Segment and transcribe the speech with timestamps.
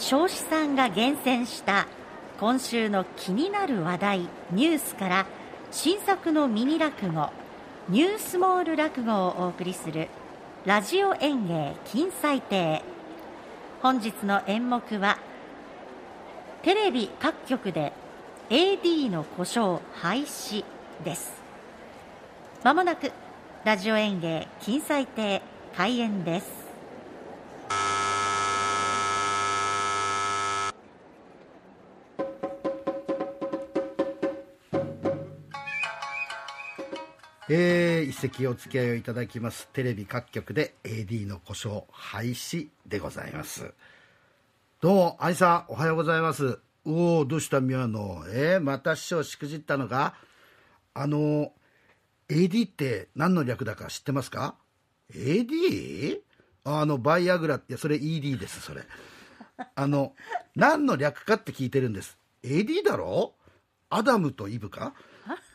[0.00, 1.86] 彰子さんが厳選した
[2.40, 5.26] 今週の気になる話題ニュースから
[5.70, 7.28] 新作のミニ落語
[7.90, 10.08] ニュースモール落語をお送りする
[10.64, 12.82] ラジオ演芸金彩亭。
[13.82, 15.18] 本日の演目は
[16.62, 17.92] テレビ各局で
[18.48, 20.64] AD の故障廃止
[21.04, 21.30] です。
[22.64, 23.12] まもなく
[23.64, 25.42] ラジオ演芸金彩亭
[25.76, 26.59] 開演です。
[37.52, 39.66] えー、一席お付き合いをいただきます。
[39.72, 43.74] テレビ各局で AD の故障廃止でございます。
[44.80, 46.60] どうも愛さんおはようございます。
[46.84, 48.22] おおどうした宮野？
[48.28, 50.14] えー、また師匠しくじったのか
[50.94, 51.52] あの
[52.28, 54.54] AD って何の略だか知ってますか
[55.12, 56.20] ？AD?
[56.62, 58.82] あのバイアグラいやそれ ED ですそれ。
[59.74, 60.14] あの
[60.54, 62.16] 何の略かって聞いてるんです。
[62.44, 63.34] AD だろ？
[63.88, 64.94] アダムとイブか？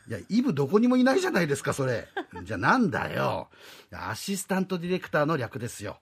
[0.08, 2.08] いや、イブどこにもいないじゃないですか、それ。
[2.44, 3.48] じゃあなんだよ。
[3.92, 5.98] アシスタントディレクターの略ですよ。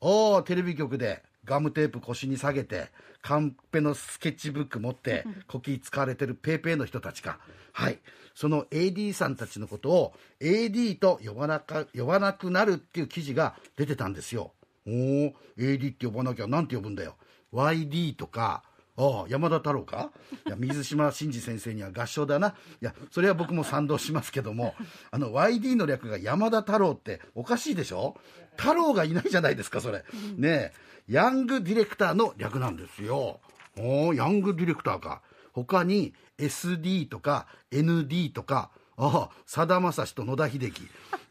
[0.00, 2.90] おお、テレビ局でガムテープ腰に下げて、
[3.22, 7.38] カンペのスケッチブック持って、コキ使われてるペーペーの人たちか。
[7.72, 7.98] はい。
[8.34, 14.52] その AD さんたちのことを AD と呼ばなか呼ばなくなるっていう記事が出てたんですよ。
[14.86, 17.16] おお、AD って呼ばなきゃなんて呼ぶんだよ。
[17.52, 18.62] YD とか、
[18.98, 20.10] ああ山田太郎か？
[20.46, 22.54] いや水島新司先生には合唱だな。
[22.80, 24.74] いやそれは僕も賛同しますけども
[25.10, 28.16] あの YD の略が山田太郎っておかしいでしょ？
[28.56, 30.04] 太郎がいないじゃないですかそれ。
[30.36, 30.72] ねえ。
[31.08, 33.40] ヤングディレクターの略なんですよ。
[33.78, 35.20] おおヤングディレクターか。
[35.52, 40.82] 他に SD とか ND とかああさだまさしと野田秀樹。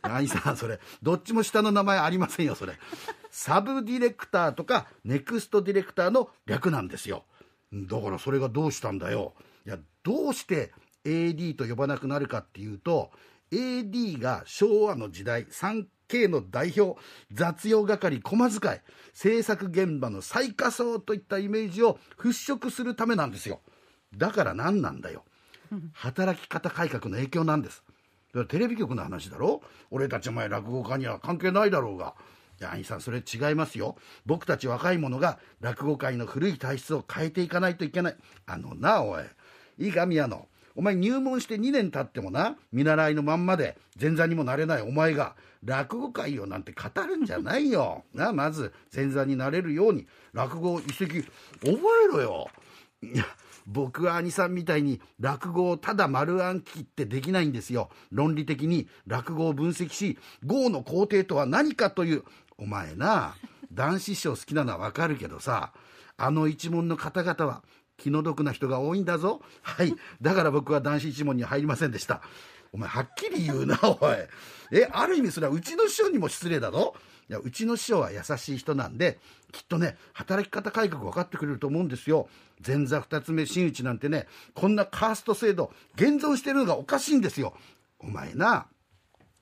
[0.04, 0.80] 何さんそれ。
[1.02, 2.74] どっちも下の名前ありませんよそれ。
[3.32, 7.24] サブディレクターとかネクストディレクターの略なんですよ。
[7.74, 9.34] だからそれがどうしたんだよ。
[9.66, 10.72] いやどうして
[11.04, 13.12] AD と呼ばなくなるかっていうと
[13.52, 17.00] AD が昭和の時代 3K の代表
[17.32, 18.80] 雑用係駒遣い
[19.14, 23.62] 制作現場の最下層といったイメージを払拭するためなんですよ。
[24.16, 25.24] だから何なんだよ。
[25.94, 27.84] 働き方改革の影響なんです。
[28.34, 29.62] だからテレビ局の話だろ。
[29.92, 32.16] 俺たちお前落語家には関係ないだろうが。
[32.60, 33.96] いや兄さんそれ違いますよ。
[34.26, 38.16] 僕たち若い者が落語界の古い体質を変えていかないといけない。
[38.46, 39.24] あのなおい。
[39.78, 40.48] いいか宮野。
[40.76, 48.04] お前入門して2年経ってもな見習いのまんまで前座にもなれないお前が落語界をなんて語るんじゃないよ。
[48.14, 52.50] なまず前座になれるように落語を一席覚えろよ。
[53.02, 53.26] いや
[53.68, 57.90] 僕は兄さんみたいに落語をただ丸暗記ってできないんですよ。
[58.12, 62.24] 論理的に落語を分析し語の工程とは何かという
[62.58, 63.36] お前な
[63.74, 65.74] 男子師匠好きなのはわかるけどさ
[66.18, 67.64] あの一門の方々は
[67.98, 69.42] 気の毒な人が多いんだぞ。
[69.62, 69.94] はい。
[70.22, 72.22] だから僕は男子一門に入りませんでした。
[72.72, 74.16] お前はっきり言うなおい。
[74.74, 76.96] えある意味それはうちの師匠にも失礼だぞ。
[77.30, 79.18] いやうちの師匠は優しい人なんで
[79.52, 82.28] きっとね働き方改革分かってくれると思うんですよ。
[82.66, 87.54] 前座二つ目真打ちなんてねこんなカースト制度現存してるのがおかしいんですよ。
[88.00, 88.68] お前な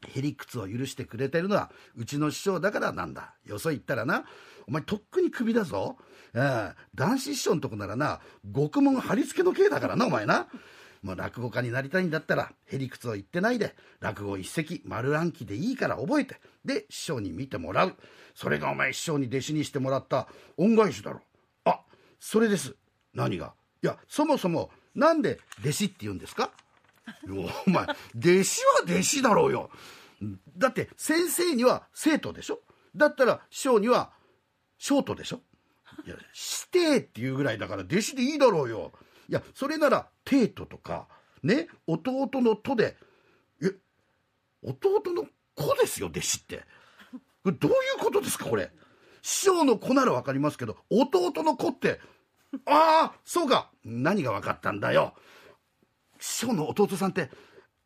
[0.08, 3.34] へりくつを許してくれてるのはうちの師匠だからなんだ。
[3.46, 4.26] よそ行ったらな
[4.68, 5.98] お前とっくにクビだぞ、
[6.34, 10.48] えー、男子師匠のとこならな獄門貼り付けの刑だからなお前な。
[11.02, 17.96] もう落語家になりたいんだったらへりくつを言ってないで落語一席丸暗記でいいから覚えてで師匠に見てもらう。
[18.34, 21.20] それがお前師匠に弟子にしてもらった恩返しだろ。
[21.66, 21.82] あ
[22.22, 22.76] それです。
[23.14, 23.54] 何が？
[23.84, 26.52] いやそもそもなんで弟子って言うんですか？
[27.68, 29.70] お前弟子は弟子だろうよ。
[30.58, 32.62] だって先生には生徒でしょ？
[32.96, 34.12] だったら師匠には
[34.78, 35.42] ショートでしょ？
[36.06, 38.94] いやしてっていうぐらいだから弟子でいいだろうよ。
[39.30, 41.08] いやそれなら帝都とか
[41.44, 42.98] ね弟のとで
[43.62, 43.72] え
[44.64, 45.26] 弟の
[45.56, 46.66] 子ですよ弟子って。
[47.46, 48.72] どういうことですかこれ？
[49.22, 52.00] 師匠の子なら分かりますけど弟の子って
[52.66, 55.14] ああそうか何が分かったんだよ。
[56.24, 57.30] 師匠の弟さんって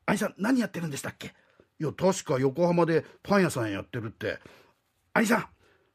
[0.06, 1.34] 兄さん何やってるんでしたっけ？
[1.80, 4.38] いや確か横浜でパン屋さんやってるって。
[5.14, 5.48] 兄さん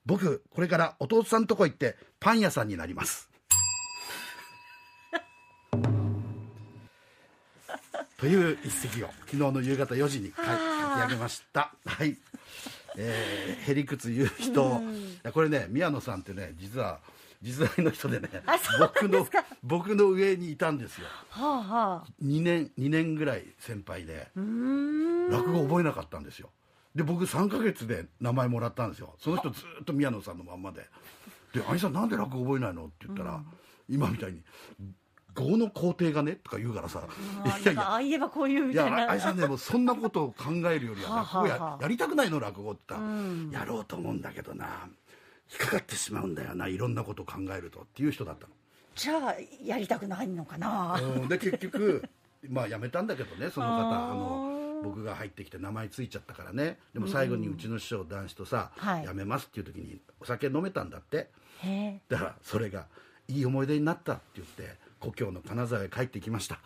[0.05, 3.31] 僕これから弟さんとこ行ってパン屋さんになります。
[8.19, 10.53] という一席を昨日の夕方4時に、はい、書
[11.07, 11.73] き上げました。
[11.87, 12.19] はい。
[12.97, 14.83] えー、へりくつ言う人、
[15.33, 17.01] これね宮野さんってね実は
[17.43, 18.29] 実在の人でね
[18.79, 19.27] 僕の
[19.63, 26.51] 僕の上にいたんですよ、はあはあ、2年2年ぐらい先輩で落語覚えなかったんですよ。
[26.95, 29.15] で僕3か月で名前もらったんですよ。
[29.19, 30.87] その人ずっと宮野さんのまんまで。
[31.55, 33.43] で「兄さんなんで落語覚えないの?」って言ったら、
[33.89, 34.43] 今みたいに
[35.35, 43.51] 「語の工程がね」とか言うからさあーなんかああ言えばこういうみいやたいな愛さんねもうそんなことを考えるよりは落語ややりたくないの落語って言ったら、うん。
[43.51, 44.89] やろうと思うんだけどな
[45.51, 48.47] 引っかかってしまうんだよないろんなことを考えるとっていう人だった
[48.95, 49.35] じゃあ
[49.65, 50.99] やりたくないのかな？
[51.01, 52.05] の、うんで結局
[52.49, 56.79] まあ辞めたんだけどねその方あの僕が入ってきて名前ついちゃったからね。
[56.93, 59.07] でも最後にうちの師匠男子とさ、はい。
[59.07, 61.29] 辞めますっていう時にお酒飲めたんだって。
[61.61, 62.87] へえだからそれが
[63.29, 66.59] いい思い出になったって言って故郷の金沢へ帰ってきました。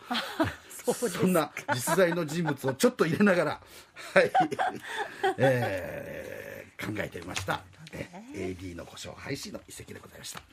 [0.87, 3.61] そんな実在の人物をちょっと入れながら、
[4.15, 4.33] はい。
[5.37, 8.09] えー考えてみました、え
[8.59, 10.41] AD の故障廃止の一席でございました